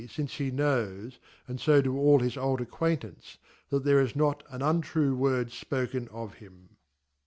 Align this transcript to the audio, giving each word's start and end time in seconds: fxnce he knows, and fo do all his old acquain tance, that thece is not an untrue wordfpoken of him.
fxnce 0.07 0.37
he 0.37 0.49
knows, 0.49 1.19
and 1.47 1.61
fo 1.61 1.79
do 1.79 1.95
all 1.95 2.21
his 2.21 2.35
old 2.35 2.59
acquain 2.59 2.99
tance, 2.99 3.37
that 3.69 3.83
thece 3.83 4.03
is 4.05 4.15
not 4.15 4.41
an 4.49 4.63
untrue 4.63 5.15
wordfpoken 5.15 6.07
of 6.07 6.33
him. 6.37 6.69